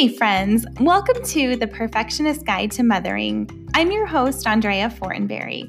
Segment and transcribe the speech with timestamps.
[0.00, 3.68] Hey, friends, welcome to the Perfectionist Guide to Mothering.
[3.74, 5.68] I'm your host, Andrea Fortenberry.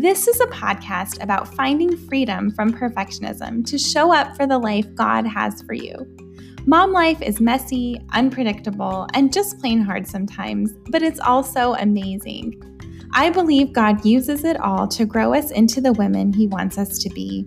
[0.00, 4.86] This is a podcast about finding freedom from perfectionism to show up for the life
[4.94, 6.06] God has for you.
[6.66, 12.54] Mom life is messy, unpredictable, and just plain hard sometimes, but it's also amazing.
[13.12, 16.96] I believe God uses it all to grow us into the women He wants us
[17.00, 17.44] to be.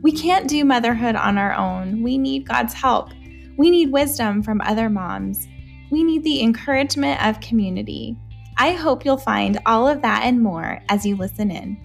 [0.00, 2.02] We can't do motherhood on our own.
[2.02, 3.10] We need God's help.
[3.60, 5.46] We need wisdom from other moms.
[5.90, 8.16] We need the encouragement of community.
[8.56, 11.76] I hope you'll find all of that and more as you listen in.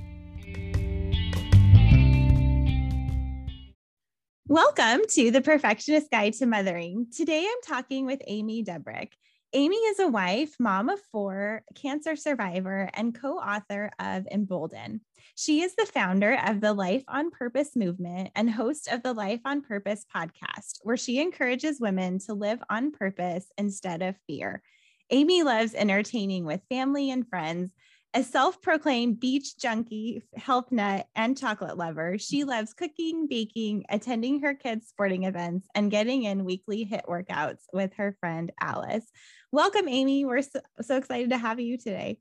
[4.47, 7.07] Welcome to the Perfectionist Guide to Mothering.
[7.13, 9.11] Today I'm talking with Amy Debrucque.
[9.53, 15.01] Amy is a wife, mom of four, cancer survivor, and co author of Embolden.
[15.35, 19.39] She is the founder of the Life on Purpose movement and host of the Life
[19.45, 24.61] on Purpose podcast, where she encourages women to live on purpose instead of fear.
[25.09, 27.71] Amy loves entertaining with family and friends
[28.15, 32.49] a self proclaimed beach junkie, health nut, and chocolate lover, she mm-hmm.
[32.49, 37.93] loves cooking, baking, attending her kids' sporting events, and getting in weekly HIIT workouts with
[37.95, 39.05] her friend Alice.
[39.51, 40.23] Welcome, Amy.
[40.23, 42.19] We're so, so excited to have you today.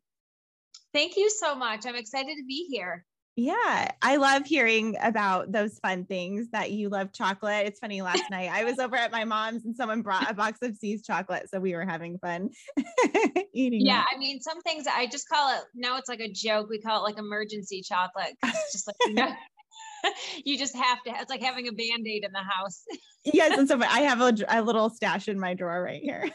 [0.92, 1.86] Thank you so much.
[1.86, 3.04] I'm excited to be here.
[3.36, 7.66] Yeah, I love hearing about those fun things that you love chocolate.
[7.66, 10.60] It's funny, last night I was over at my mom's and someone brought a box
[10.62, 11.50] of See's chocolate.
[11.50, 12.50] So we were having fun
[13.52, 13.80] eating.
[13.84, 14.06] Yeah, that.
[14.14, 16.68] I mean, some things I just call it now it's like a joke.
[16.70, 18.36] We call it like emergency chocolate.
[18.44, 19.32] It's just like, you know.
[20.44, 22.84] you just have to it's like having a band-aid in the house
[23.24, 26.28] yes and so i have a, a, little stash in my drawer right here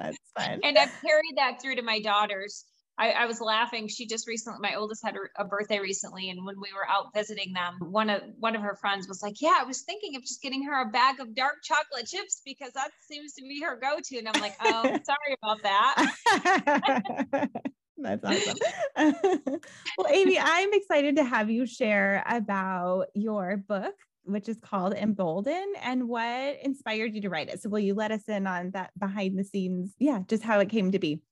[0.00, 2.64] that's fine and i've carried that through to my daughters
[3.00, 3.88] I, I, was laughing.
[3.88, 7.54] She just recently, my oldest had a birthday recently, and when we were out visiting
[7.54, 10.42] them, one of one of her friends was like, "Yeah, I was thinking of just
[10.42, 14.18] getting her a bag of dark chocolate chips because that seems to be her go-to."
[14.18, 17.48] And I'm like, "Oh, sorry about that."
[17.96, 18.58] That's awesome.
[19.98, 23.94] well, Amy, I'm excited to have you share about your book,
[24.24, 27.62] which is called Embolden, and what inspired you to write it.
[27.62, 29.94] So, will you let us in on that behind the scenes?
[29.98, 31.22] Yeah, just how it came to be.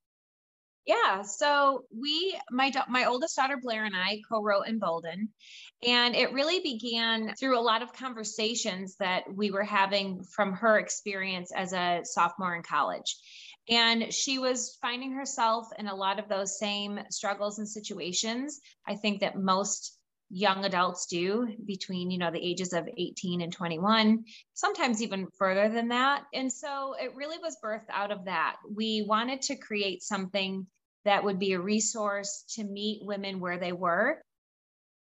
[0.88, 5.28] Yeah, so we, my my oldest daughter Blair and I co-wrote Embolden,
[5.86, 10.78] and it really began through a lot of conversations that we were having from her
[10.78, 13.16] experience as a sophomore in college.
[13.68, 18.58] And she was finding herself in a lot of those same struggles and situations.
[18.86, 19.98] I think that most
[20.30, 25.70] young adults do between you know the ages of 18 and 21 sometimes even further
[25.70, 30.02] than that and so it really was birthed out of that we wanted to create
[30.02, 30.66] something
[31.08, 34.20] that would be a resource to meet women where they were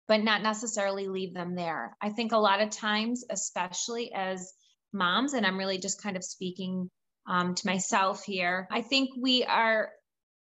[0.08, 1.96] but not necessarily leave them there.
[2.02, 4.52] I think a lot of times especially as
[4.92, 6.90] moms and i'm really just kind of speaking
[7.28, 9.90] um, to myself here i think we are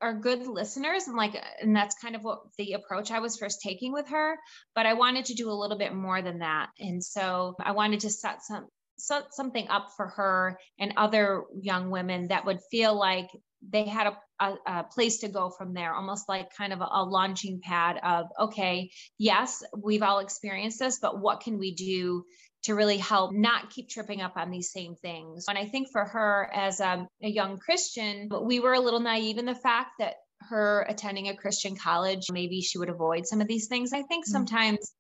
[0.02, 3.62] are good listeners and like and that's kind of what the approach I was first
[3.64, 4.38] taking with her
[4.76, 6.68] but I wanted to do a little bit more than that.
[6.78, 8.68] And so I wanted to set some
[9.00, 13.30] set something up for her and other young women that would feel like
[13.70, 16.88] they had a, a, a, place to go from there, almost like kind of a,
[16.92, 22.26] a, launching pad of, okay, yes, we've all experienced this, but what can we do
[22.64, 25.46] to really help not keep tripping up on these same things?
[25.48, 29.38] And I think for her as a, a young Christian, we were a little naive
[29.38, 30.16] in the fact that
[30.50, 33.94] her attending a Christian college, maybe she would avoid some of these things.
[33.94, 34.32] I think mm-hmm.
[34.32, 34.94] sometimes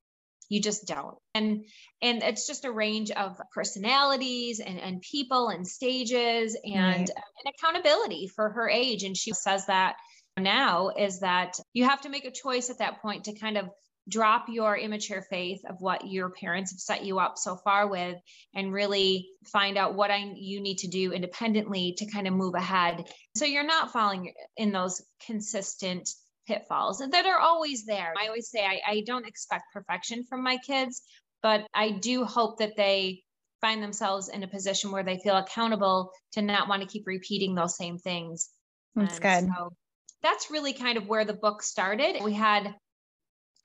[0.50, 1.16] you just don't.
[1.34, 1.66] And
[2.02, 7.10] and it's just a range of personalities and, and people and stages and, right.
[7.10, 9.04] Uh, and accountability for her age.
[9.04, 9.96] And she says that
[10.38, 13.70] now is that you have to make a choice at that point to kind of
[14.10, 18.18] drop your immature faith of what your parents have set you up so far with
[18.54, 22.56] and really find out what I you need to do independently to kind of move
[22.56, 23.06] ahead.
[23.38, 26.10] So you're not falling in those consistent
[26.48, 28.14] pitfalls that are always there.
[28.22, 31.02] I always say I, I don't expect perfection from my kids,
[31.42, 33.24] but I do hope that they
[33.62, 37.56] find themselves in a position where they feel accountable to not want to keep repeating
[37.56, 38.50] those same things.
[38.96, 39.54] That's and good.
[39.56, 39.74] So
[40.22, 42.22] that's really kind of where the book started.
[42.24, 42.76] We had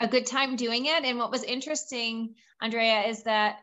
[0.01, 1.05] a good time doing it.
[1.05, 3.59] And what was interesting, Andrea, is that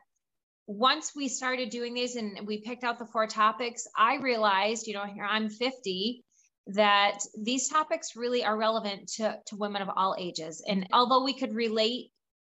[0.68, 4.94] once we started doing these and we picked out the four topics, I realized, you
[4.94, 6.24] know, here I'm 50
[6.68, 10.64] that these topics really are relevant to, to women of all ages.
[10.68, 12.12] And although we could relate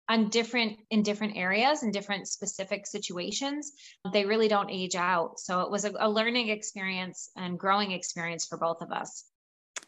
[0.09, 3.73] on different in different areas and different specific situations,
[4.13, 5.39] they really don't age out.
[5.39, 9.25] So it was a, a learning experience and growing experience for both of us.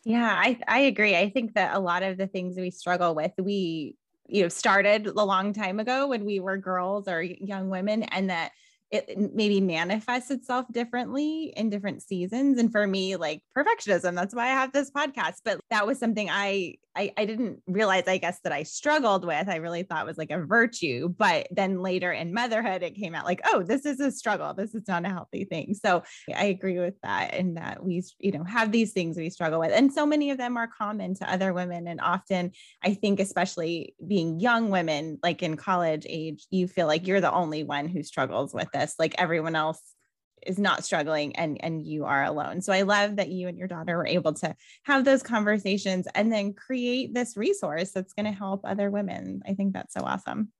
[0.04, 1.16] Yeah, I, I agree.
[1.16, 3.96] I think that a lot of the things we struggle with, we
[4.26, 8.30] you know started a long time ago when we were girls or young women and
[8.30, 8.52] that
[8.94, 12.58] it maybe manifests itself differently in different seasons.
[12.58, 15.36] And for me, like perfectionism, that's why I have this podcast.
[15.44, 19.48] But that was something I I, I didn't realize, I guess, that I struggled with.
[19.48, 21.08] I really thought was like a virtue.
[21.08, 24.54] But then later in motherhood, it came out like, oh, this is a struggle.
[24.54, 25.74] This is not a healthy thing.
[25.74, 26.04] So
[26.34, 27.34] I agree with that.
[27.34, 29.72] And that we, you know, have these things we struggle with.
[29.72, 31.88] And so many of them are common to other women.
[31.88, 32.52] And often,
[32.82, 37.32] I think, especially being young women, like in college age, you feel like you're the
[37.32, 38.83] only one who struggles with this.
[38.98, 39.80] Like everyone else
[40.46, 42.60] is not struggling and and you are alone.
[42.60, 44.54] So I love that you and your daughter were able to
[44.84, 49.42] have those conversations and then create this resource that's going to help other women.
[49.48, 50.52] I think that's so awesome.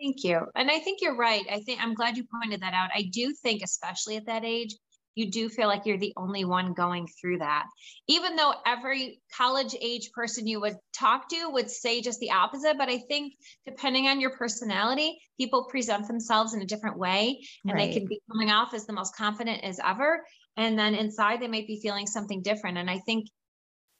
[0.00, 0.40] Thank you.
[0.54, 1.44] And I think you're right.
[1.50, 2.90] I think I'm glad you pointed that out.
[2.94, 4.74] I do think especially at that age,
[5.14, 7.66] you do feel like you're the only one going through that.
[8.08, 12.76] Even though every college age person you would talk to would say just the opposite.
[12.76, 13.34] But I think
[13.64, 17.92] depending on your personality, people present themselves in a different way and right.
[17.92, 20.24] they can be coming off as the most confident as ever.
[20.56, 22.78] And then inside, they might be feeling something different.
[22.78, 23.26] And I think,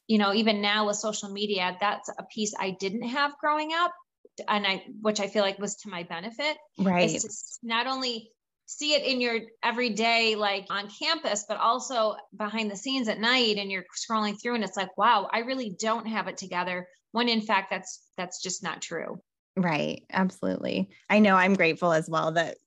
[0.07, 3.91] you know, even now with social media, that's a piece I didn't have growing up.
[4.49, 7.09] And I, which I feel like was to my benefit, right?
[7.63, 8.31] not only
[8.65, 13.57] see it in your everyday like on campus but also behind the scenes at night
[13.57, 17.29] and you're scrolling through and it's like wow i really don't have it together when
[17.29, 19.21] in fact that's that's just not true.
[19.57, 20.89] Right absolutely.
[21.09, 22.57] I know i'm grateful as well that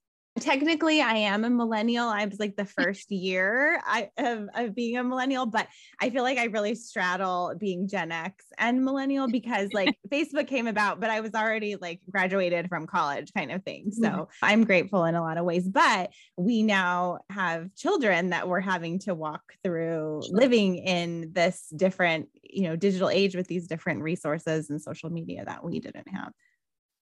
[0.41, 2.09] technically I am a millennial.
[2.09, 5.69] I was like the first year I of, of being a millennial, but
[6.01, 10.67] I feel like I really straddle being Gen X and millennial because like Facebook came
[10.67, 13.91] about, but I was already like graduated from college kind of thing.
[13.91, 14.23] So mm-hmm.
[14.43, 15.69] I'm grateful in a lot of ways.
[15.69, 22.29] But we now have children that we're having to walk through living in this different,
[22.43, 26.33] you know, digital age with these different resources and social media that we didn't have.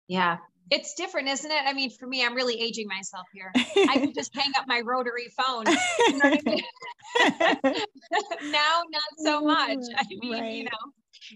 [0.08, 0.38] Yeah,
[0.72, 1.62] it's different, isn't it?
[1.66, 3.52] I mean, for me, I'm really aging myself here.
[3.56, 5.66] I can just hang up my rotary phone.
[5.68, 6.64] You know I mean?
[8.52, 9.78] now, not so much.
[9.78, 10.54] Mm, I mean, right.
[10.54, 10.70] you know,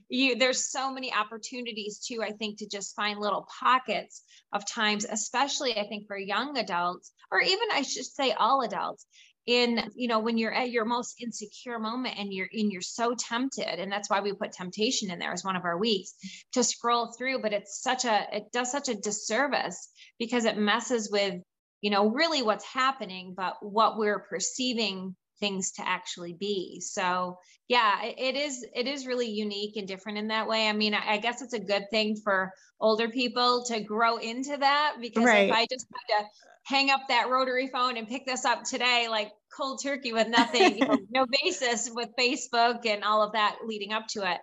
[0.09, 2.21] you there's so many opportunities too.
[2.23, 4.23] I think to just find little pockets
[4.53, 9.05] of times, especially I think for young adults, or even I should say all adults,
[9.49, 13.15] in you know when you're at your most insecure moment and you're and you're so
[13.17, 16.13] tempted and that's why we put temptation in there as one of our weeks
[16.51, 21.09] to scroll through but it's such a it does such a disservice because it messes
[21.11, 21.33] with
[21.81, 26.81] you know really what's happening but what we're perceiving things to actually be.
[26.81, 27.37] So
[27.69, 30.67] yeah it is it is really unique and different in that way.
[30.67, 32.51] I mean i guess it's a good thing for
[32.81, 35.49] older people to grow into that because right.
[35.49, 36.27] if i just had to
[36.65, 40.77] hang up that rotary phone and pick this up today like cold turkey with nothing
[40.77, 44.37] you know, no basis with facebook and all of that leading up to it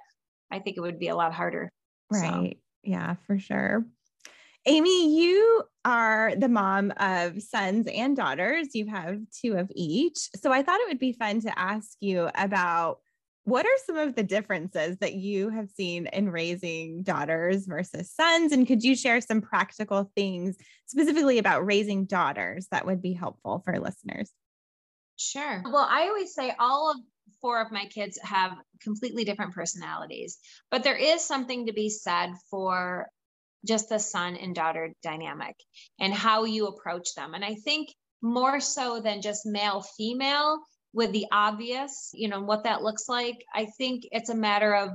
[0.50, 1.70] i think it would be a lot harder.
[2.10, 2.52] Right.
[2.54, 2.60] So.
[2.82, 3.84] yeah for sure
[4.66, 10.52] amy you are the mom of sons and daughters you have two of each so
[10.52, 12.98] i thought it would be fun to ask you about
[13.46, 18.50] what are some of the differences that you have seen in raising daughters versus sons?
[18.50, 23.62] And could you share some practical things specifically about raising daughters that would be helpful
[23.64, 24.32] for listeners?
[25.14, 25.62] Sure.
[25.64, 26.96] Well, I always say all of
[27.40, 28.50] four of my kids have
[28.82, 30.38] completely different personalities,
[30.72, 33.06] but there is something to be said for
[33.66, 35.56] just the son and daughter dynamic
[36.00, 37.34] and how you approach them.
[37.34, 37.88] And I think
[38.22, 40.60] more so than just male female,
[40.96, 43.44] with the obvious, you know, what that looks like.
[43.54, 44.90] I think it's a matter of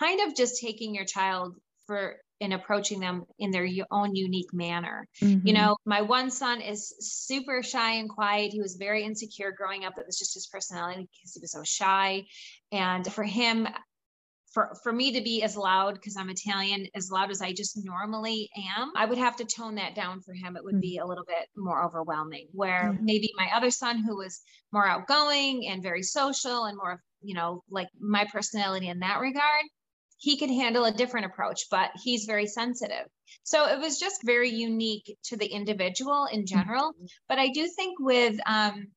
[0.00, 1.54] kind of just taking your child
[1.86, 5.06] for in approaching them in their own unique manner.
[5.20, 5.46] Mm-hmm.
[5.46, 8.52] You know, my one son is super shy and quiet.
[8.52, 9.98] He was very insecure growing up.
[9.98, 12.24] It was just his personality because he was so shy.
[12.72, 13.68] And for him,
[14.50, 17.78] for for me to be as loud because I'm Italian as loud as I just
[17.84, 20.56] normally am, I would have to tone that down for him.
[20.56, 20.80] It would mm.
[20.80, 22.48] be a little bit more overwhelming.
[22.52, 24.40] Where maybe my other son, who was
[24.72, 29.64] more outgoing and very social and more, you know, like my personality in that regard,
[30.18, 33.06] he could handle a different approach, but he's very sensitive.
[33.42, 36.92] So it was just very unique to the individual in general.
[36.92, 37.06] Mm-hmm.
[37.28, 38.88] But I do think with um,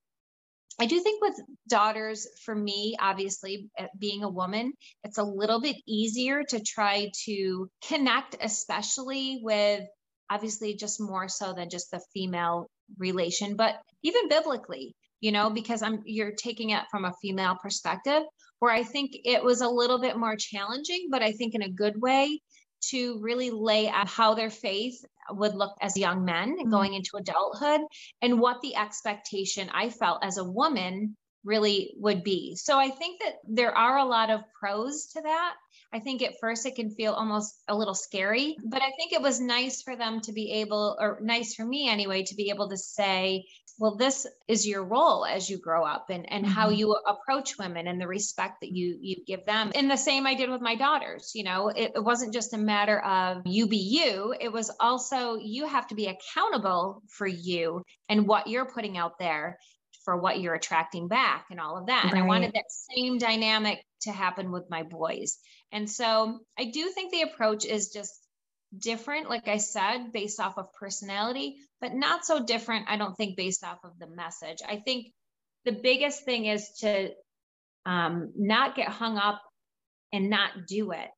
[0.80, 5.62] I do think with daughters, for me, obviously, eh, being a woman, it's a little
[5.62, 9.84] bit easier to try to connect, especially with
[10.30, 15.82] obviously just more so than just the female relation, but even biblically, you know, because
[15.82, 18.24] I'm you're taking it from a female perspective,
[18.60, 21.70] where I think it was a little bit more challenging, but I think in a
[21.70, 22.42] good way
[22.90, 26.70] to really lay out how their faith would look as young men mm-hmm.
[26.70, 27.82] going into adulthood
[28.22, 32.56] and what the expectation I felt as a woman really would be.
[32.56, 35.54] So I think that there are a lot of pros to that.
[35.92, 39.22] I think at first it can feel almost a little scary, but I think it
[39.22, 42.70] was nice for them to be able, or nice for me anyway, to be able
[42.70, 43.46] to say,
[43.80, 46.54] well this is your role as you grow up and and mm-hmm.
[46.54, 50.28] how you approach women and the respect that you you give them and the same
[50.28, 53.68] i did with my daughters you know it, it wasn't just a matter of you
[53.68, 58.72] be you it was also you have to be accountable for you and what you're
[58.72, 59.58] putting out there
[60.04, 62.06] for what you're attracting back and all of that.
[62.10, 65.38] And I wanted that same dynamic to happen with my boys.
[65.72, 68.14] And so I do think the approach is just
[68.78, 73.38] different, like I said, based off of personality, but not so different, I don't think,
[73.38, 74.60] based off of the message.
[74.68, 75.08] I think
[75.66, 77.12] the biggest thing is to
[77.86, 79.42] um, not get hung up
[80.12, 81.10] and not do it.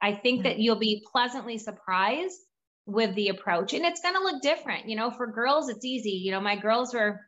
[0.00, 2.38] I think that you'll be pleasantly surprised
[2.86, 4.88] with the approach and it's going to look different.
[4.88, 6.12] You know, for girls, it's easy.
[6.12, 7.20] You know, my girls were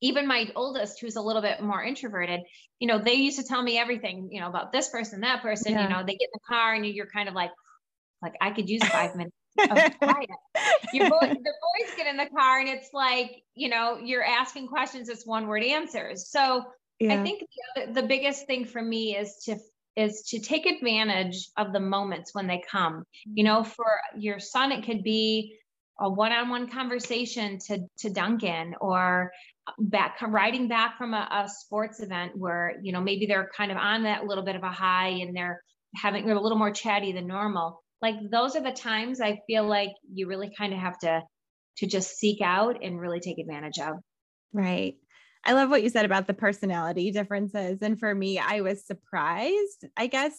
[0.00, 2.40] even my oldest who's a little bit more introverted
[2.78, 5.72] you know they used to tell me everything you know about this person that person
[5.72, 5.82] yeah.
[5.82, 7.50] you know they get in the car and you're kind of like
[8.22, 10.28] like I could use five minutes of quiet.
[10.92, 14.68] Your boy, the boys get in the car and it's like, you know, you're asking
[14.68, 16.30] questions, it's one word answers.
[16.30, 16.64] So
[16.98, 17.14] yeah.
[17.14, 17.42] I think
[17.76, 19.56] the, the biggest thing for me is to
[19.96, 23.04] is to take advantage of the moments when they come.
[23.24, 23.70] You know, mm-hmm.
[23.70, 25.56] for your son, it could be
[26.00, 29.32] a one-on-one conversation to to Dunkin' or
[29.78, 33.76] back riding back from a, a, sports event where you know maybe they're kind of
[33.76, 35.62] on that little bit of a high and they're
[35.96, 39.66] having they're a little more chatty than normal like those are the times I feel
[39.66, 41.22] like you really kind of have to
[41.78, 43.96] to just seek out and really take advantage of.
[44.52, 44.96] Right.
[45.44, 47.78] I love what you said about the personality differences.
[47.80, 49.86] And for me, I was surprised.
[49.96, 50.32] I guess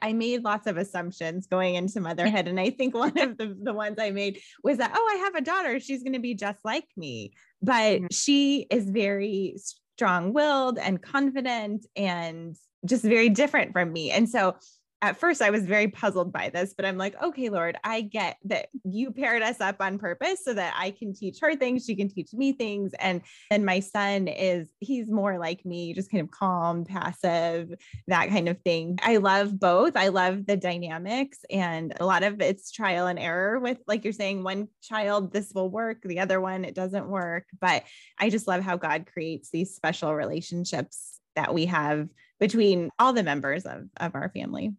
[0.00, 2.48] I, made lots of assumptions going into motherhood.
[2.48, 5.34] And I think one of the, the ones I made was that, oh, I have
[5.34, 5.78] a daughter.
[5.78, 7.32] She's going to be just like me.
[7.64, 8.06] But mm-hmm.
[8.10, 9.56] she is very
[9.96, 12.54] strong willed and confident and
[12.84, 14.10] just very different from me.
[14.10, 14.56] And so
[15.04, 18.38] at first I was very puzzled by this, but I'm like, okay, Lord, I get
[18.46, 21.94] that you paired us up on purpose so that I can teach her things, she
[21.94, 22.92] can teach me things.
[22.98, 23.20] And
[23.50, 27.74] then my son is, he's more like me, just kind of calm, passive,
[28.06, 28.98] that kind of thing.
[29.02, 29.94] I love both.
[29.94, 34.12] I love the dynamics and a lot of it's trial and error with, like you're
[34.14, 37.44] saying, one child, this will work, the other one, it doesn't work.
[37.60, 37.84] But
[38.18, 42.08] I just love how God creates these special relationships that we have
[42.40, 44.72] between all the members of, of our family.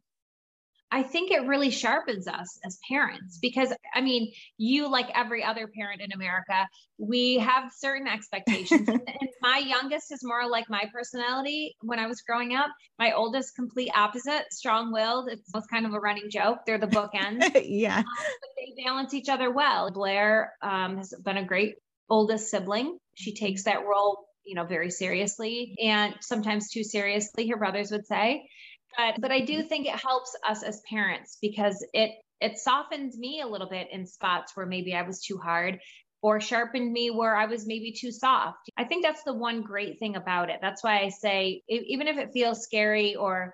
[0.91, 5.67] I think it really sharpens us as parents because I mean, you like every other
[5.67, 8.87] parent in America, we have certain expectations.
[8.87, 9.01] and,
[9.41, 12.67] my youngest is more like my personality when I was growing up.
[12.97, 15.29] My oldest, complete opposite, strong-willed.
[15.29, 16.59] It's kind of a running joke.
[16.65, 17.61] They're the bookends.
[17.65, 19.91] yeah, um, but they balance each other well.
[19.91, 21.75] Blair um, has been a great
[22.09, 22.97] oldest sibling.
[23.15, 28.05] She takes that role you know very seriously and sometimes too seriously her brothers would
[28.05, 28.47] say
[28.97, 32.11] but but I do think it helps us as parents because it
[32.41, 35.79] it softened me a little bit in spots where maybe I was too hard
[36.21, 38.69] or sharpened me where I was maybe too soft.
[38.77, 40.57] I think that's the one great thing about it.
[40.61, 43.53] That's why I say even if it feels scary or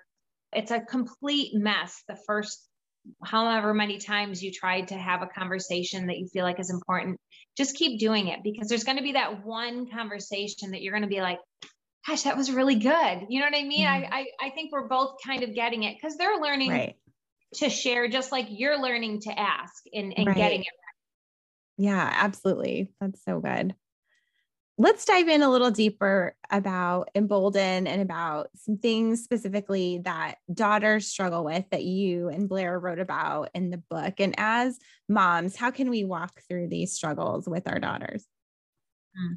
[0.52, 2.68] it's a complete mess the first
[3.24, 7.18] however many times you tried to have a conversation that you feel like is important
[7.56, 11.02] just keep doing it because there's going to be that one conversation that you're going
[11.02, 11.38] to be like
[12.06, 13.26] gosh, that was really good.
[13.28, 13.86] You know what I mean?
[13.86, 14.12] Mm-hmm.
[14.12, 16.96] I, I, I think we're both kind of getting it because they're learning right.
[17.54, 20.36] to share just like you're learning to ask and, and right.
[20.36, 21.86] getting it right.
[21.86, 22.92] Yeah, absolutely.
[23.00, 23.74] That's so good.
[24.78, 31.06] Let's dive in a little deeper about Embolden and about some things specifically that daughters
[31.06, 34.14] struggle with that you and Blair wrote about in the book.
[34.18, 34.78] And as
[35.08, 38.24] moms, how can we walk through these struggles with our daughters?
[39.16, 39.36] Mm.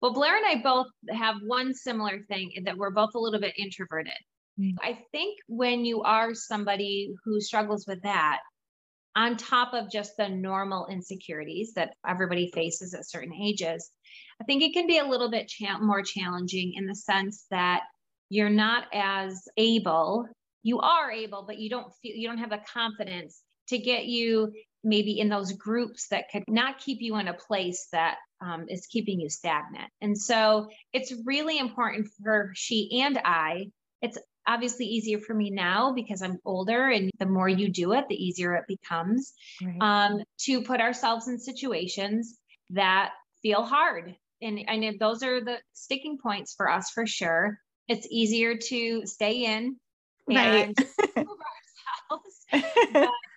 [0.00, 3.54] Well, Blair and I both have one similar thing that we're both a little bit
[3.58, 4.12] introverted.
[4.58, 4.74] Mm.
[4.82, 8.38] I think when you are somebody who struggles with that,
[9.16, 13.90] on top of just the normal insecurities that everybody faces at certain ages,
[14.40, 17.82] I think it can be a little bit cha- more challenging in the sense that
[18.30, 20.28] you're not as able.
[20.62, 24.52] You are able, but you don't feel you don't have the confidence to get you
[24.84, 28.86] maybe in those groups that could not keep you in a place that um, is
[28.86, 29.90] keeping you stagnant.
[30.00, 33.66] And so it's really important for she and I.
[34.00, 38.08] It's obviously easier for me now because I'm older, and the more you do it,
[38.08, 39.32] the easier it becomes
[39.62, 39.76] right.
[39.80, 42.38] um, to put ourselves in situations
[42.70, 43.10] that
[43.42, 44.14] feel hard.
[44.40, 47.58] And I know those are the sticking points for us for sure.
[47.88, 49.76] It's easier to stay in
[50.30, 50.76] and
[52.52, 53.08] right.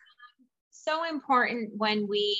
[0.84, 2.38] so important when we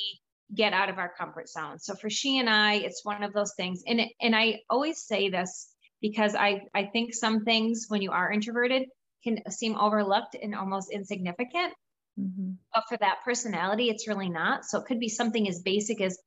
[0.54, 1.78] get out of our comfort zone.
[1.78, 3.82] So for she and I, it's one of those things.
[3.86, 5.68] And and I always say this
[6.00, 8.88] because I I think some things when you are introverted
[9.24, 11.72] can seem overlooked and almost insignificant.
[12.18, 12.52] Mm-hmm.
[12.74, 14.64] But for that personality, it's really not.
[14.64, 16.18] So it could be something as basic as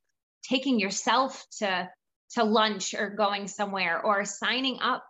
[0.47, 1.89] taking yourself to
[2.31, 5.03] to lunch or going somewhere or signing up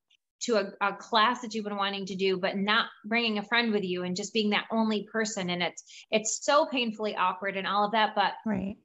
[0.45, 3.71] to a, a, class that you've been wanting to do but not bringing a friend
[3.71, 5.49] with you and just being that only person.
[5.49, 8.75] And it's it's so painfully awkward and all of that but right.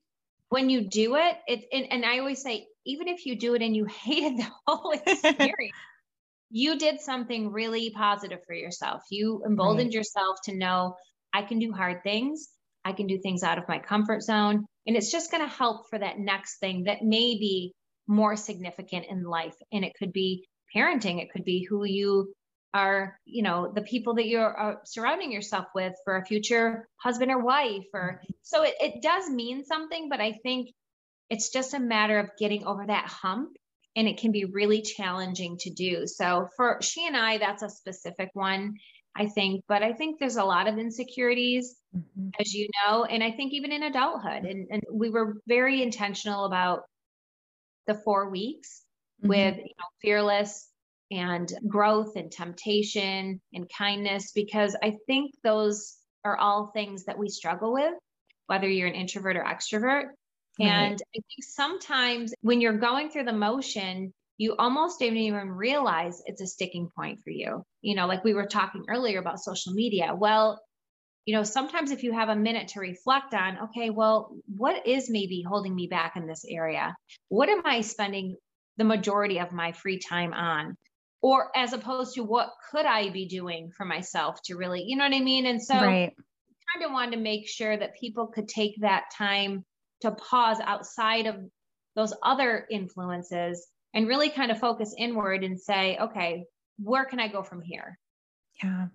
[0.49, 3.63] when you do it it and, and i always say even if you do it
[3.63, 5.77] and you hated the whole experience
[6.51, 9.03] you did something really positive for yourself.
[9.11, 9.95] You emboldened right.
[9.95, 10.97] yourself to know
[11.33, 12.49] i can do hard things.
[12.85, 14.67] I can do things out of my comfort zone.
[14.87, 17.75] And it's just going to help for that next thing that may be
[18.07, 19.55] more significant in life.
[19.71, 22.33] And it could be parenting it could be who you
[22.73, 27.31] are you know the people that you're uh, surrounding yourself with for a future husband
[27.31, 30.71] or wife or so it, it does mean something but i think
[31.29, 33.51] it's just a matter of getting over that hump
[33.97, 37.69] and it can be really challenging to do so for she and i that's a
[37.69, 38.75] specific one
[39.17, 42.29] i think but i think there's a lot of insecurities mm-hmm.
[42.39, 46.45] as you know and i think even in adulthood and, and we were very intentional
[46.45, 46.83] about
[47.89, 48.85] the four weeks
[49.21, 49.29] mm-hmm.
[49.29, 50.69] with you know, fearless
[51.11, 57.29] and growth and temptation and kindness because I think those are all things that we
[57.29, 57.95] struggle with,
[58.47, 60.05] whether you're an introvert or extrovert.
[60.61, 60.63] Mm-hmm.
[60.63, 66.23] And I think sometimes when you're going through the motion, you almost don't even realize
[66.27, 67.63] it's a sticking point for you.
[67.83, 70.15] You know, like we were talking earlier about social media.
[70.15, 70.61] Well,
[71.27, 75.11] you know, sometimes if you have a minute to reflect on, okay, well, what is
[75.11, 76.97] maybe holding me back in this area?
[77.29, 78.37] What am I spending
[78.81, 80.75] the majority of my free time on?
[81.21, 85.05] Or as opposed to what could I be doing for myself to really, you know
[85.05, 85.45] what I mean?
[85.45, 86.15] And so right.
[86.73, 89.67] kind of wanted to make sure that people could take that time
[90.01, 91.37] to pause outside of
[91.95, 96.47] those other influences and really kind of focus inward and say, okay,
[96.79, 97.99] where can I go from here?
[98.65, 98.87] Yeah.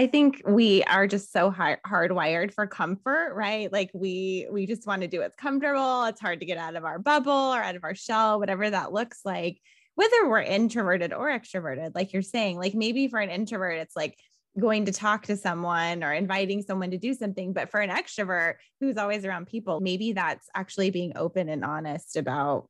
[0.00, 3.70] I think we are just so hard, hardwired for comfort, right?
[3.70, 6.04] Like we we just want to do what's comfortable.
[6.04, 8.94] It's hard to get out of our bubble or out of our shell, whatever that
[8.94, 9.60] looks like.
[9.96, 14.16] Whether we're introverted or extroverted, like you're saying, like maybe for an introvert, it's like
[14.58, 17.52] going to talk to someone or inviting someone to do something.
[17.52, 22.16] But for an extrovert who's always around people, maybe that's actually being open and honest
[22.16, 22.68] about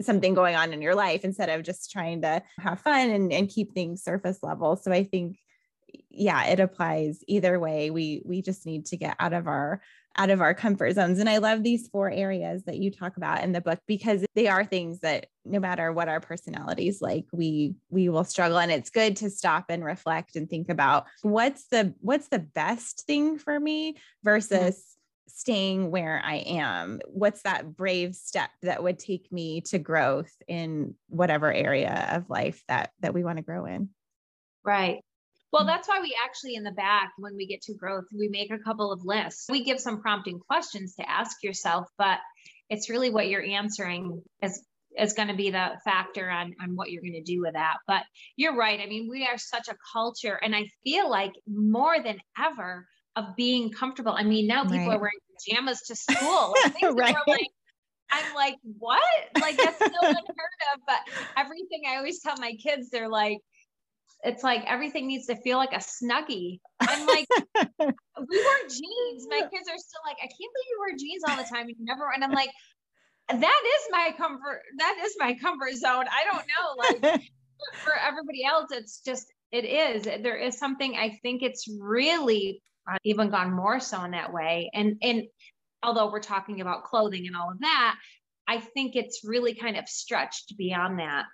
[0.00, 3.48] something going on in your life instead of just trying to have fun and, and
[3.48, 4.76] keep things surface level.
[4.76, 5.38] So I think
[6.16, 7.90] yeah it applies either way.
[7.90, 9.80] We we just need to get out of our
[10.16, 11.18] out of our comfort zones.
[11.18, 14.48] And i love these four areas that you talk about in the book because they
[14.48, 18.58] are things that no matter what our personalities like we we will struggle.
[18.58, 23.04] And it's good to stop and reflect and think about what's the what's the best
[23.06, 25.28] thing for me versus mm-hmm.
[25.28, 27.00] staying where i am.
[27.08, 32.62] What's that brave step that would take me to growth in whatever area of life
[32.68, 33.90] that that we want to grow in?
[34.64, 35.02] Right
[35.56, 38.50] well, that's why we actually in the back, when we get to growth, we make
[38.50, 39.46] a couple of lists.
[39.48, 42.18] We give some prompting questions to ask yourself, but
[42.68, 44.62] it's really what you're answering is
[44.98, 47.76] is going to be the factor on on what you're going to do with that.
[47.86, 48.02] But
[48.36, 48.78] you're right.
[48.80, 53.34] I mean, we are such a culture, and I feel like more than ever of
[53.34, 54.12] being comfortable.
[54.12, 54.96] I mean, now people right.
[54.96, 56.54] are wearing pajamas to school.
[56.82, 57.16] right.
[57.26, 57.46] Like,
[58.10, 59.02] I'm like, what?
[59.40, 60.80] Like that's so unheard of.
[60.86, 60.98] But
[61.34, 63.38] everything I always tell my kids, they're like,
[64.26, 66.58] it's like everything needs to feel like a snuggie.
[66.80, 67.26] I'm like,
[67.78, 69.26] we wear jeans.
[69.30, 71.68] My kids are still like, I can't believe you wear jeans all the time.
[71.68, 72.50] You never, and I'm like,
[73.28, 74.62] that is my comfort.
[74.78, 76.06] That is my comfort zone.
[76.10, 77.08] I don't know.
[77.08, 77.22] Like
[77.84, 80.02] for everybody else, it's just, it is.
[80.04, 82.60] There is something, I think it's really
[83.04, 84.70] even gone more so in that way.
[84.74, 85.22] And, and
[85.82, 87.96] although we're talking about clothing and all of that,
[88.48, 91.26] I think it's really kind of stretched beyond that.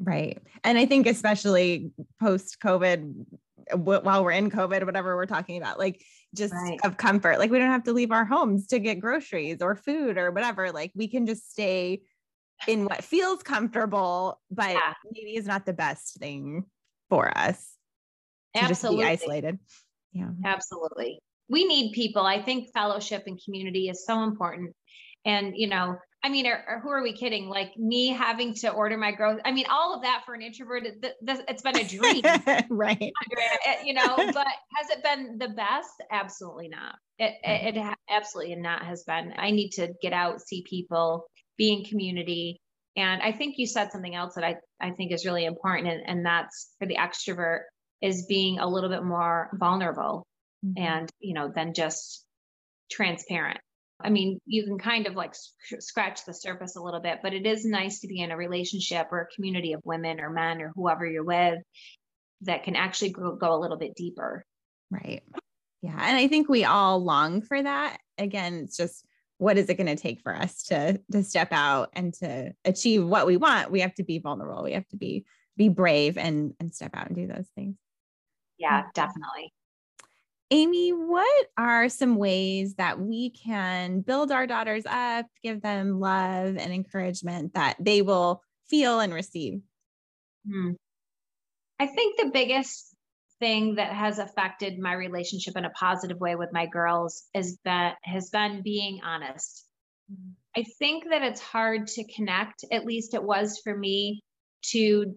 [0.00, 0.38] Right.
[0.64, 3.26] And I think, especially post COVID,
[3.74, 6.02] while we're in COVID, whatever we're talking about, like
[6.34, 6.78] just right.
[6.84, 10.16] of comfort, like we don't have to leave our homes to get groceries or food
[10.16, 10.72] or whatever.
[10.72, 12.00] Like we can just stay
[12.66, 14.94] in what feels comfortable, but yeah.
[15.12, 16.64] maybe is not the best thing
[17.08, 17.74] for us
[18.54, 19.04] Absolutely.
[19.04, 19.58] just be isolated.
[20.12, 20.30] Yeah.
[20.44, 21.20] Absolutely.
[21.48, 22.22] We need people.
[22.22, 24.74] I think fellowship and community is so important.
[25.24, 27.48] And, you know, I mean, or, or who are we kidding?
[27.48, 29.40] Like me having to order my growth.
[29.44, 32.22] I mean, all of that for an introvert, th- th- it's been a dream,
[32.70, 33.12] right?
[33.84, 36.02] You know, but has it been the best?
[36.10, 36.96] Absolutely not.
[37.18, 39.32] It, it, it absolutely not has been.
[39.38, 41.24] I need to get out, see people,
[41.56, 42.60] be in community.
[42.96, 45.88] And I think you said something else that I, I think is really important.
[45.88, 47.60] And, and that's for the extrovert
[48.02, 50.26] is being a little bit more vulnerable
[50.64, 50.82] mm-hmm.
[50.82, 52.24] and, you know, than just
[52.90, 53.60] transparent
[54.02, 55.34] I mean, you can kind of like
[55.78, 59.08] scratch the surface a little bit, but it is nice to be in a relationship
[59.10, 61.58] or a community of women or men or whoever you're with
[62.42, 64.44] that can actually go, go a little bit deeper.
[64.90, 65.22] Right.
[65.82, 65.96] Yeah.
[65.98, 67.98] And I think we all long for that.
[68.18, 69.04] Again, it's just
[69.38, 73.06] what is it going to take for us to to step out and to achieve
[73.06, 73.70] what we want?
[73.70, 74.62] We have to be vulnerable.
[74.62, 75.24] We have to be
[75.56, 77.76] be brave and and step out and do those things.
[78.58, 79.52] Yeah, definitely.
[80.52, 86.56] Amy, what are some ways that we can build our daughters up, give them love
[86.56, 89.60] and encouragement that they will feel and receive?
[90.48, 90.72] Hmm.
[91.78, 92.94] I think the biggest
[93.38, 97.96] thing that has affected my relationship in a positive way with my girls is that
[98.02, 99.64] has been being honest.
[100.56, 104.20] I think that it's hard to connect, at least it was for me,
[104.72, 105.14] to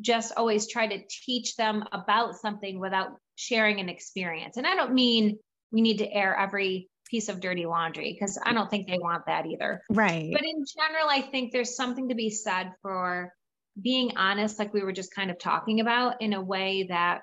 [0.00, 4.56] just always try to teach them about something without sharing an experience.
[4.56, 5.38] And I don't mean
[5.70, 9.26] we need to air every piece of dirty laundry because I don't think they want
[9.26, 9.80] that either.
[9.88, 10.30] Right.
[10.32, 13.32] But in general, I think there's something to be said for
[13.80, 17.20] being honest, like we were just kind of talking about, in a way that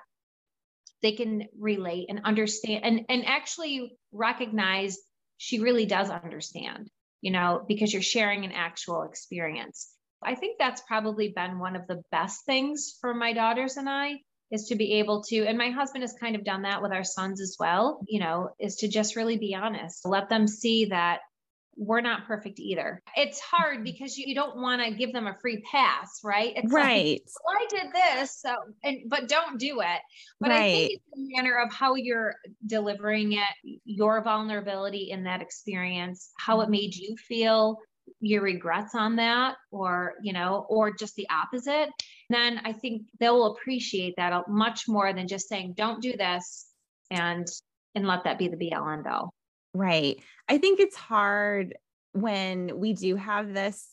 [1.02, 4.96] they can relate and understand and, and actually recognize
[5.36, 6.88] she really does understand,
[7.20, 9.90] you know, because you're sharing an actual experience.
[10.22, 14.20] I think that's probably been one of the best things for my daughters and I
[14.50, 17.04] is to be able to, and my husband has kind of done that with our
[17.04, 21.20] sons as well, you know, is to just really be honest, let them see that
[21.76, 23.02] we're not perfect either.
[23.16, 23.84] It's hard mm-hmm.
[23.84, 26.52] because you, don't want to give them a free pass, right?
[26.56, 27.20] It's right.
[27.20, 30.00] Like, well, I did this, so and but don't do it.
[30.40, 30.56] But right.
[30.56, 32.34] I think it's a manner of how you're
[32.66, 36.72] delivering it, your vulnerability in that experience, how it mm-hmm.
[36.72, 37.78] made you feel,
[38.20, 41.90] your regrets on that or you know or just the opposite
[42.30, 46.66] then i think they'll appreciate that much more than just saying don't do this
[47.10, 47.46] and
[47.96, 49.34] and let that be the be all end all.
[49.74, 50.20] Right.
[50.48, 51.74] I think it's hard
[52.12, 53.84] when we do have this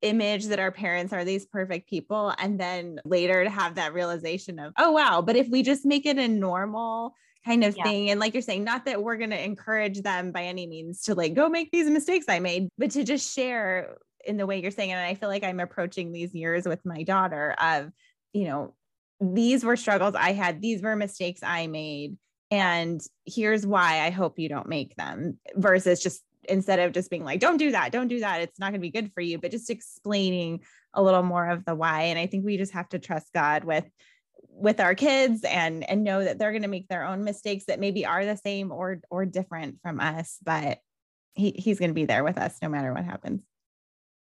[0.00, 4.60] image that our parents are these perfect people and then later to have that realization
[4.60, 7.12] of oh wow but if we just make it a normal
[7.48, 7.82] kind of yeah.
[7.84, 8.10] thing.
[8.10, 11.14] And like you're saying, not that we're going to encourage them by any means to
[11.14, 14.70] like go make these mistakes I made, but to just share in the way you're
[14.70, 14.92] saying.
[14.92, 17.90] And I feel like I'm approaching these years with my daughter of,
[18.32, 18.74] you know,
[19.20, 22.18] these were struggles I had, these were mistakes I made.
[22.50, 27.24] And here's why I hope you don't make them versus just instead of just being
[27.24, 28.40] like, don't do that, don't do that.
[28.40, 30.60] It's not going to be good for you, but just explaining
[30.94, 32.04] a little more of the why.
[32.04, 33.84] And I think we just have to trust God with
[34.58, 37.80] with our kids and and know that they're going to make their own mistakes that
[37.80, 40.78] maybe are the same or or different from us but
[41.34, 43.42] he, he's going to be there with us no matter what happens.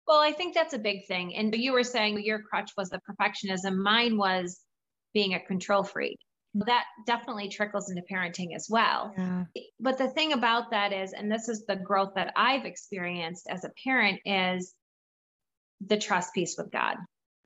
[0.06, 3.00] Well i think that's a big thing and you were saying your crutch was the
[3.08, 3.76] perfectionism.
[3.76, 4.60] Mine was
[5.14, 6.18] being a control freak.
[6.56, 6.66] Mm-hmm.
[6.66, 9.12] That definitely trickles into parenting as well.
[9.16, 9.44] Yeah.
[9.80, 13.64] but the thing about that is and this is the growth that i've experienced as
[13.64, 14.74] a parent is
[15.86, 16.96] the trust piece with god.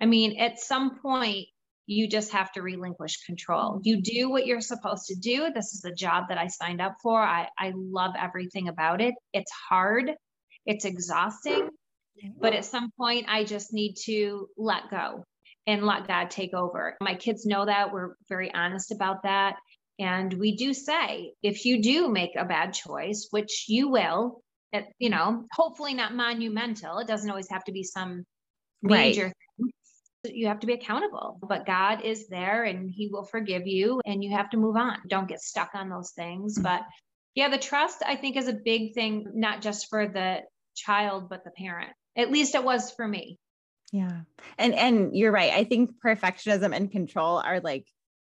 [0.01, 1.47] I mean at some point
[1.87, 3.81] you just have to relinquish control.
[3.83, 5.51] You do what you're supposed to do.
[5.55, 7.21] This is a job that I signed up for.
[7.21, 9.15] I, I love everything about it.
[9.33, 10.13] It's hard,
[10.65, 11.71] it's exhausting,
[12.41, 15.25] but at some point, I just need to let go
[15.67, 16.97] and let God take over.
[17.01, 17.93] My kids know that.
[17.93, 19.57] We're very honest about that.
[19.99, 24.43] And we do say, if you do make a bad choice, which you will,
[24.73, 28.25] it, you know, hopefully not monumental, it doesn't always have to be some
[28.83, 29.35] major right
[30.25, 34.23] you have to be accountable, but God is there and He will forgive you and
[34.23, 34.99] you have to move on.
[35.09, 36.59] Don't get stuck on those things.
[36.59, 36.83] But
[37.35, 40.41] yeah, the trust I think is a big thing, not just for the
[40.77, 41.91] child, but the parent.
[42.17, 43.39] At least it was for me.
[43.93, 44.23] Yeah.
[44.59, 45.53] And and you're right.
[45.53, 47.87] I think perfectionism and control are like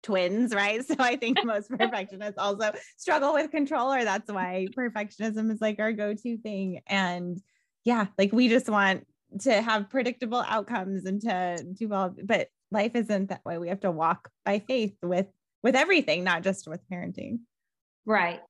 [0.02, 0.80] twins, right?
[0.86, 5.78] So I think most perfectionists also struggle with control, or that's why perfectionism is like
[5.78, 6.80] our go-to thing.
[6.86, 7.40] And
[7.84, 9.06] yeah, like we just want
[9.40, 13.58] to have predictable outcomes and to do well but life isn't that way.
[13.58, 15.26] We have to walk by faith with
[15.62, 17.40] with everything not just with parenting.
[18.06, 18.40] Right.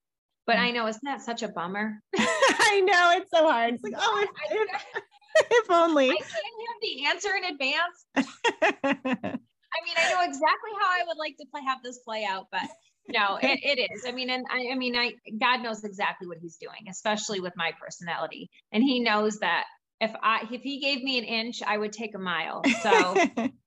[0.47, 0.61] But mm.
[0.61, 2.01] i know isn't that such a bummer?
[2.17, 3.75] I know it's so hard.
[3.75, 5.05] It's like oh if, if,
[5.51, 6.11] if only.
[6.11, 9.37] I can't have the answer in advance.
[9.71, 12.47] I mean i know exactly how i would like to play, have this play out
[12.51, 12.63] but
[13.07, 14.05] no it, it is.
[14.09, 17.53] I mean and I, I mean i god knows exactly what he's doing especially with
[17.55, 18.51] my personality.
[18.73, 19.65] And he knows that
[20.01, 22.63] if I if he gave me an inch, I would take a mile.
[22.83, 23.15] So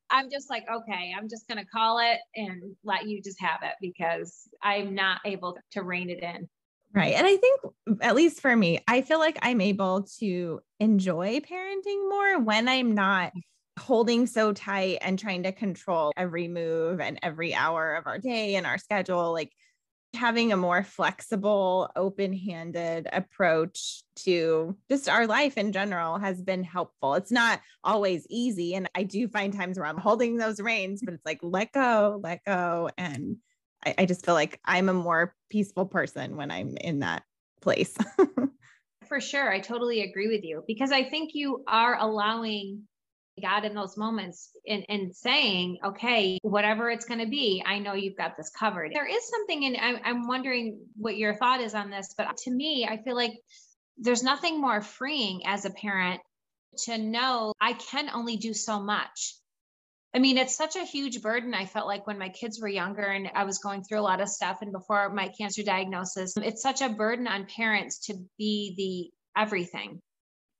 [0.09, 3.73] I'm just like, okay, I'm just gonna call it and let you just have it
[3.79, 6.49] because I'm not able to rein it in.
[6.93, 7.13] Right.
[7.13, 7.61] And I think,
[8.01, 12.93] at least for me, I feel like I'm able to enjoy parenting more when I'm
[12.93, 13.31] not
[13.79, 18.55] holding so tight and trying to control every move and every hour of our day
[18.55, 19.31] and our schedule.
[19.31, 19.53] Like
[20.13, 26.63] having a more flexible, open handed approach to just our life in general has been
[26.63, 27.15] helpful.
[27.15, 28.75] It's not always easy.
[28.75, 32.19] And I do find times where I'm holding those reins, but it's like, let go,
[32.23, 32.89] let go.
[32.97, 33.37] And
[33.85, 37.23] I, I just feel like I'm a more peaceful person when I'm in that
[37.61, 37.95] place.
[39.07, 39.51] For sure.
[39.51, 42.83] I totally agree with you because I think you are allowing
[43.41, 47.93] God in those moments and, and saying, okay, whatever it's going to be, I know
[47.93, 48.91] you've got this covered.
[48.93, 52.51] There is something, and I'm, I'm wondering what your thought is on this, but to
[52.51, 53.33] me, I feel like
[53.97, 56.21] there's nothing more freeing as a parent
[56.85, 59.35] to know I can only do so much.
[60.13, 61.53] I mean, it's such a huge burden.
[61.53, 64.19] I felt like when my kids were younger and I was going through a lot
[64.19, 68.73] of stuff and before my cancer diagnosis, it's such a burden on parents to be
[68.77, 70.01] the everything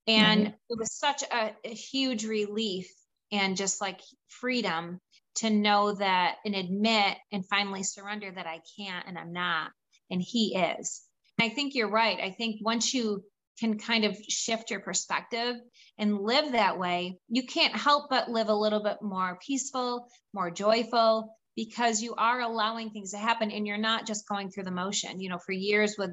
[0.07, 2.91] and it was such a, a huge relief
[3.31, 4.99] and just like freedom
[5.35, 9.71] to know that and admit and finally surrender that I can't and I'm not,
[10.09, 11.01] and He is.
[11.39, 12.19] I think you're right.
[12.19, 13.23] I think once you
[13.59, 15.55] can kind of shift your perspective
[15.97, 20.51] and live that way, you can't help but live a little bit more peaceful, more
[20.51, 24.71] joyful, because you are allowing things to happen and you're not just going through the
[24.71, 25.19] motion.
[25.19, 26.11] You know, for years with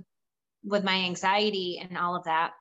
[0.64, 2.52] with my anxiety and all of that,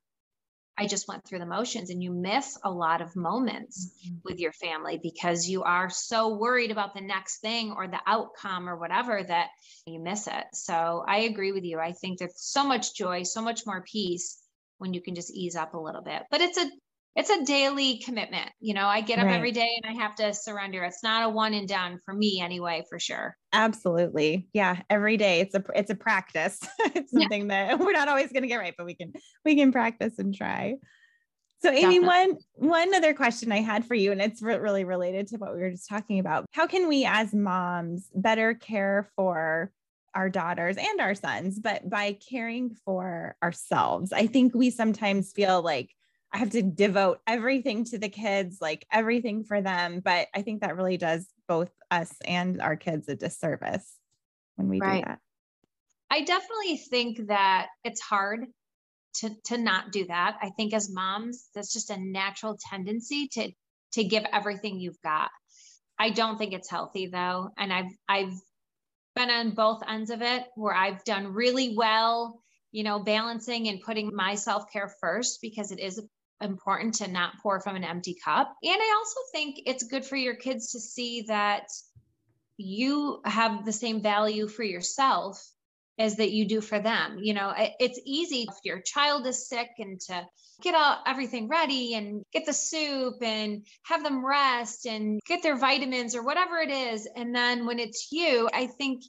[0.78, 4.16] I just went through the motions and you miss a lot of moments mm-hmm.
[4.24, 8.68] with your family because you are so worried about the next thing or the outcome
[8.68, 9.48] or whatever that
[9.86, 10.44] you miss it.
[10.52, 11.80] So I agree with you.
[11.80, 14.40] I think there's so much joy, so much more peace
[14.78, 16.22] when you can just ease up a little bit.
[16.30, 16.70] But it's a
[17.18, 18.48] it's a daily commitment.
[18.60, 19.34] You know, I get up right.
[19.34, 20.84] every day and I have to surrender.
[20.84, 23.36] It's not a one and done for me anyway, for sure.
[23.52, 24.48] Absolutely.
[24.52, 24.82] Yeah.
[24.88, 26.60] Every day it's a, it's a practice.
[26.78, 27.74] it's something yeah.
[27.74, 29.12] that we're not always going to get right, but we can,
[29.44, 30.76] we can practice and try.
[31.60, 32.06] So Amy, Definitely.
[32.06, 35.52] one, one other question I had for you, and it's re- really related to what
[35.52, 36.44] we were just talking about.
[36.52, 39.72] How can we as moms better care for
[40.14, 44.12] our daughters and our sons, but by caring for ourselves?
[44.12, 45.90] I think we sometimes feel like
[46.32, 50.00] I have to devote everything to the kids, like everything for them.
[50.00, 53.96] But I think that really does both us and our kids a disservice
[54.56, 55.02] when we right.
[55.02, 55.20] do that.
[56.10, 58.46] I definitely think that it's hard
[59.16, 60.36] to to not do that.
[60.42, 63.50] I think as moms, that's just a natural tendency to
[63.92, 65.30] to give everything you've got.
[65.98, 68.34] I don't think it's healthy though, and I've I've
[69.16, 73.80] been on both ends of it where I've done really well, you know, balancing and
[73.80, 76.00] putting my self-care first because it is
[76.40, 78.54] important to not pour from an empty cup.
[78.62, 81.66] And I also think it's good for your kids to see that
[82.56, 85.44] you have the same value for yourself
[85.98, 87.18] as that you do for them.
[87.20, 90.26] You know, it's easy if your child is sick and to
[90.62, 95.56] get all, everything ready and get the soup and have them rest and get their
[95.56, 97.08] vitamins or whatever it is.
[97.16, 99.02] And then when it's you, I think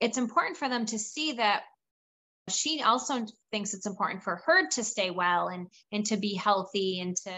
[0.00, 1.62] it's important for them to see that
[2.48, 7.00] she also thinks it's important for her to stay well and and to be healthy
[7.00, 7.32] and to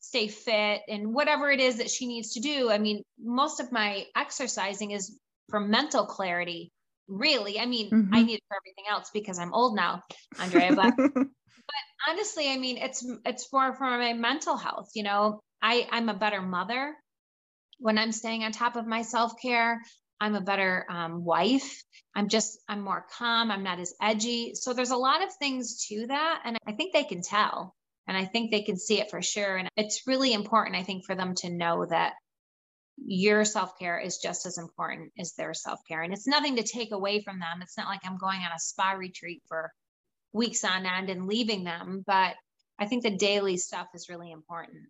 [0.00, 2.70] stay fit and whatever it is that she needs to do.
[2.70, 5.18] I mean most of my exercising is
[5.50, 6.72] for mental clarity
[7.08, 7.60] really.
[7.60, 8.14] I mean mm-hmm.
[8.14, 10.02] i need it for everything else because i'm old now
[10.38, 15.40] andrea but but honestly i mean it's it's for for my mental health you know.
[15.62, 16.94] I i'm a better mother
[17.78, 19.80] when i'm staying on top of my self-care
[20.20, 21.82] I'm a better um, wife.
[22.14, 23.50] I'm just, I'm more calm.
[23.50, 24.54] I'm not as edgy.
[24.54, 26.42] So there's a lot of things to that.
[26.44, 27.74] And I think they can tell.
[28.08, 29.56] And I think they can see it for sure.
[29.56, 32.14] And it's really important, I think, for them to know that
[33.04, 36.02] your self care is just as important as their self care.
[36.02, 37.60] And it's nothing to take away from them.
[37.60, 39.72] It's not like I'm going on a spa retreat for
[40.32, 42.04] weeks on end and leaving them.
[42.06, 42.34] But
[42.78, 44.86] I think the daily stuff is really important.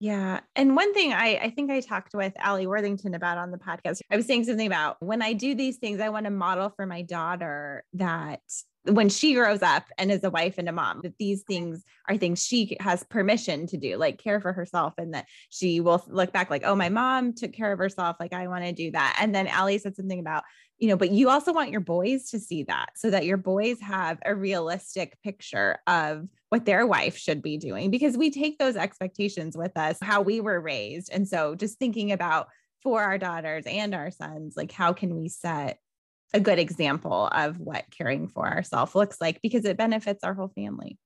[0.00, 0.40] Yeah.
[0.56, 4.00] And one thing I, I think I talked with Allie Worthington about on the podcast,
[4.10, 6.84] I was saying something about when I do these things, I want to model for
[6.84, 8.40] my daughter that
[8.86, 12.16] when she grows up and is a wife and a mom, that these things are
[12.16, 16.32] things she has permission to do, like care for herself, and that she will look
[16.32, 18.16] back like, oh, my mom took care of herself.
[18.20, 19.16] Like, I want to do that.
[19.20, 20.44] And then Allie said something about,
[20.78, 23.80] you know, but you also want your boys to see that so that your boys
[23.80, 28.76] have a realistic picture of what their wife should be doing because we take those
[28.76, 31.10] expectations with us, how we were raised.
[31.12, 32.46] And so just thinking about
[32.80, 35.80] for our daughters and our sons, like how can we set
[36.32, 40.52] a good example of what caring for ourselves looks like because it benefits our whole
[40.54, 40.96] family.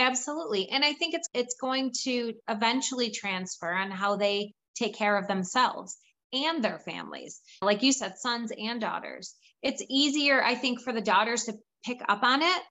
[0.00, 0.68] Absolutely.
[0.68, 5.28] And I think it's it's going to eventually transfer on how they take care of
[5.28, 5.96] themselves
[6.32, 7.40] and their families.
[7.62, 9.36] Like you said, sons and daughters.
[9.62, 11.54] It's easier, I think, for the daughters to
[11.86, 12.62] pick up on it.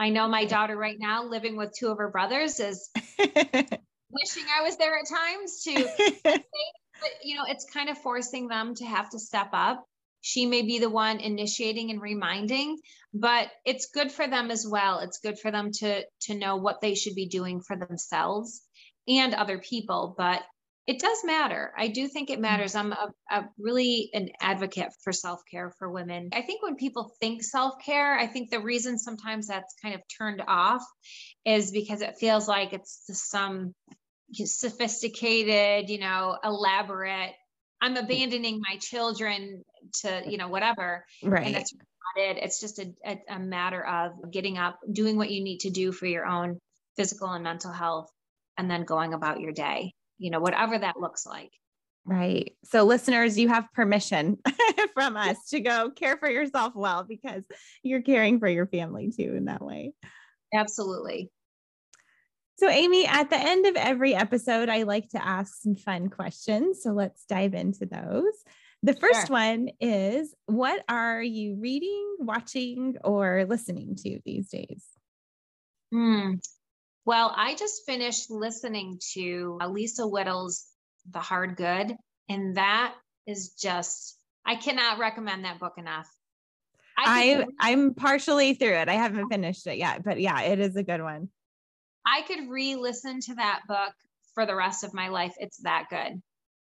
[0.00, 4.62] I know my daughter right now, living with two of her brothers, is wishing I
[4.62, 6.14] was there at times to,
[7.02, 9.84] but you know, it's kind of forcing them to have to step up.
[10.20, 12.78] she may be the one initiating and reminding
[13.12, 16.80] but it's good for them as well it's good for them to to know what
[16.80, 18.62] they should be doing for themselves
[19.08, 20.42] and other people but
[20.90, 21.72] it does matter.
[21.78, 22.42] I do think it mm.
[22.42, 22.74] matters.
[22.74, 26.30] I'm a, a really an advocate for self-care for women.
[26.32, 30.42] I think when people think self-care i think the reason sometimes that's kind of turned
[30.46, 30.82] off
[31.44, 33.74] is because it feels like it's some
[34.32, 37.32] sophisticated you know elaborate
[37.80, 41.46] i'm abandoning my children to you know whatever right.
[41.46, 42.38] and that's not it.
[42.38, 45.92] It's just a, a, a matter of getting up doing what you need to do
[45.92, 46.58] for your own
[46.96, 48.10] physical and mental health
[48.56, 51.50] and then going about your day you know whatever that looks like
[52.04, 52.56] Right.
[52.64, 54.38] So, listeners, you have permission
[54.94, 57.44] from us to go care for yourself well because
[57.82, 59.92] you're caring for your family too in that way.
[60.52, 61.30] Absolutely.
[62.56, 66.82] So, Amy, at the end of every episode, I like to ask some fun questions.
[66.82, 68.32] So, let's dive into those.
[68.82, 69.36] The first sure.
[69.36, 74.84] one is What are you reading, watching, or listening to these days?
[75.92, 76.34] Hmm.
[77.04, 80.66] Well, I just finished listening to uh, Lisa Whittle's
[81.10, 81.96] The Hard Good,
[82.28, 82.94] and that
[83.26, 86.08] is just, I cannot recommend that book enough.
[86.96, 88.88] I, I I'm partially through it.
[88.88, 91.30] I haven't finished it yet, but yeah, it is a good one.
[92.06, 93.94] I could re-listen to that book
[94.34, 95.34] for the rest of my life.
[95.38, 96.20] It's that good.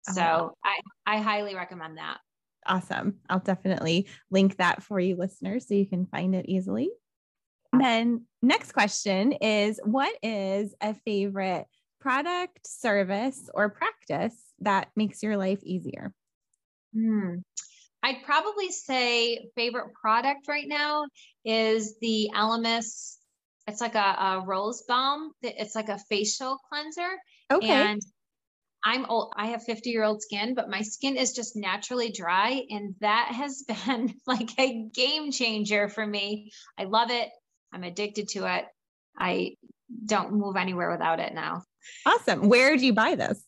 [0.10, 2.18] Oh, so I, I highly recommend that.
[2.66, 3.18] Awesome.
[3.30, 6.92] I'll definitely link that for you listeners so you can find it easily.
[7.74, 11.68] then next question is what is a favorite
[12.00, 16.14] product, service, or practice that makes your life easier?
[16.94, 17.36] Hmm.
[18.04, 21.06] I'd probably say favorite product right now
[21.44, 23.18] is the Elemis
[23.68, 25.34] it's like a, a rose balm.
[25.42, 27.10] It's like a facial cleanser.
[27.52, 27.70] Okay.
[27.70, 28.02] And
[28.84, 29.34] I'm old.
[29.36, 32.64] I have 50 year old skin, but my skin is just naturally dry.
[32.70, 36.52] And that has been like a game changer for me.
[36.78, 37.30] I love it.
[37.74, 38.66] I'm addicted to it.
[39.18, 39.56] I
[40.06, 41.64] don't move anywhere without it now.
[42.06, 42.50] Awesome.
[42.50, 43.44] Where do you buy this?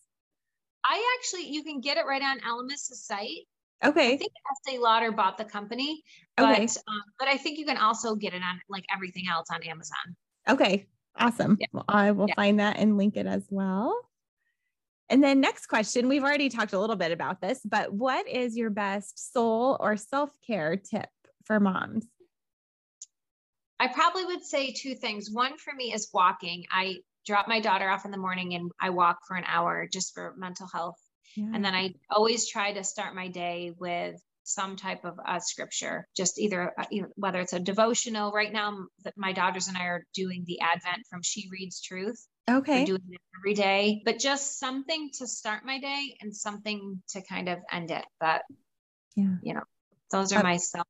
[0.86, 3.48] I actually, you can get it right on Elemis' site.
[3.84, 4.14] Okay.
[4.14, 6.04] I think Estee Lauder bought the company,
[6.36, 6.64] but okay.
[6.64, 10.16] um, but I think you can also get it on like everything else on Amazon.
[10.50, 10.88] Okay.
[11.18, 11.58] Awesome.
[11.60, 11.68] Yeah.
[11.72, 12.36] Well, I will yeah.
[12.36, 13.98] find that and link it as well.
[15.10, 18.56] And then next question, we've already talked a little bit about this, but what is
[18.56, 21.10] your best soul or self-care tip
[21.46, 22.06] for moms?
[23.80, 25.30] I probably would say two things.
[25.32, 26.66] One for me is walking.
[26.72, 30.14] I drop my daughter off in the morning and I walk for an hour just
[30.14, 31.00] for mental health
[31.36, 31.52] yeah.
[31.54, 36.08] And then I always try to start my day with some type of uh, scripture,
[36.18, 38.32] just either uh, whether it's a devotional.
[38.32, 42.26] Right now, my daughters and I are doing the Advent from She Reads Truth.
[42.50, 42.80] Okay.
[42.80, 47.22] We're doing it every day, but just something to start my day and something to
[47.22, 48.06] kind of end it.
[48.20, 48.42] But
[49.16, 49.64] yeah, you know,
[50.12, 50.88] those are uh, my self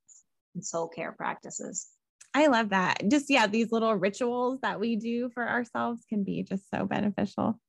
[0.56, 1.88] and soul care practices.
[2.34, 3.04] I love that.
[3.10, 7.60] Just yeah, these little rituals that we do for ourselves can be just so beneficial.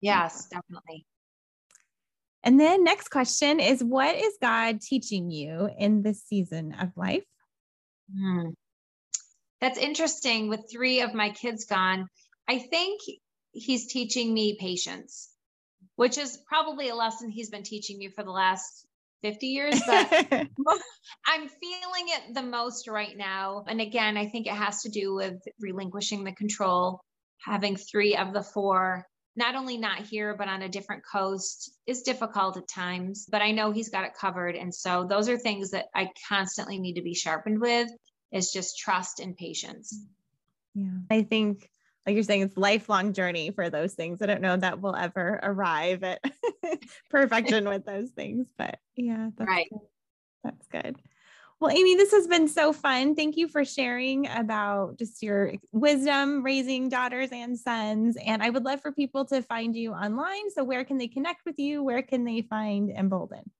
[0.00, 1.06] Yes, definitely.
[2.42, 7.24] And then next question is what is God teaching you in this season of life?
[8.14, 8.50] Hmm.
[9.60, 10.48] That's interesting.
[10.48, 12.08] With three of my kids gone,
[12.46, 13.00] I think
[13.52, 15.30] he's teaching me patience,
[15.96, 18.86] which is probably a lesson he's been teaching me for the last
[19.22, 20.08] 50 years, but
[21.26, 23.64] I'm feeling it the most right now.
[23.66, 27.00] And again, I think it has to do with relinquishing the control,
[27.44, 32.02] having three of the four not only not here, but on a different coast is
[32.02, 33.26] difficult at times.
[33.30, 34.56] But I know he's got it covered.
[34.56, 37.90] And so those are things that I constantly need to be sharpened with
[38.32, 40.00] is just trust and patience.
[40.74, 40.88] Yeah.
[41.10, 41.68] I think
[42.06, 44.22] like you're saying, it's lifelong journey for those things.
[44.22, 46.20] I don't know that we'll ever arrive at
[47.10, 49.68] perfection with those things, but yeah, that's right.
[49.70, 49.80] Good.
[50.44, 50.96] That's good.
[51.58, 53.14] Well, Amy, this has been so fun.
[53.14, 58.18] Thank you for sharing about just your wisdom raising daughters and sons.
[58.22, 60.50] And I would love for people to find you online.
[60.50, 61.82] So, where can they connect with you?
[61.82, 63.50] Where can they find Embolden?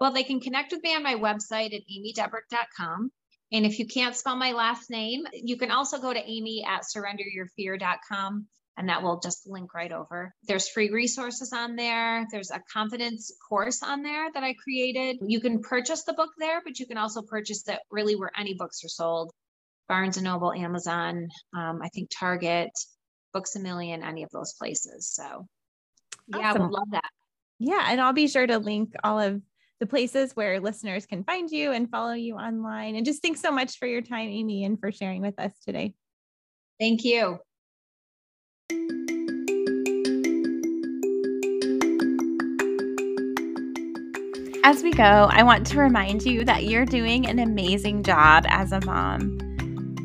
[0.00, 3.12] Well, they can connect with me on my website at amydebrucque.com.
[3.52, 6.84] And if you can't spell my last name, you can also go to amy at
[6.84, 8.46] surrenderyourfear.com
[8.80, 10.34] and that will just link right over.
[10.44, 12.26] There's free resources on there.
[12.32, 15.18] There's a confidence course on there that I created.
[15.20, 18.54] You can purchase the book there, but you can also purchase it really where any
[18.54, 19.32] books are sold
[19.86, 22.70] Barnes and Noble, Amazon, um, I think Target,
[23.34, 25.10] Books a Million, any of those places.
[25.12, 25.46] So,
[26.28, 26.62] yeah, awesome.
[26.62, 27.10] I would love that.
[27.58, 27.84] Yeah.
[27.88, 29.42] And I'll be sure to link all of
[29.78, 32.96] the places where listeners can find you and follow you online.
[32.96, 35.92] And just thanks so much for your time, Amy, and for sharing with us today.
[36.78, 37.40] Thank you.
[44.62, 48.72] As we go, I want to remind you that you're doing an amazing job as
[48.72, 49.38] a mom.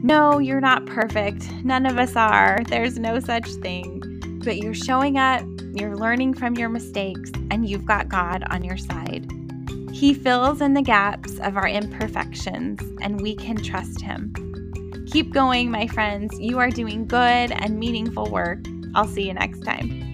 [0.02, 1.52] No, you're not perfect.
[1.64, 2.60] None of us are.
[2.68, 4.02] There's no such thing.
[4.44, 5.44] But you're showing up,
[5.74, 9.30] you're learning from your mistakes, and you've got God on your side.
[9.92, 14.34] He fills in the gaps of our imperfections, and we can trust Him.
[15.16, 16.38] Keep going, my friends.
[16.42, 17.18] You are doing good
[17.50, 18.60] and meaningful work.
[18.96, 20.05] I'll see you next time.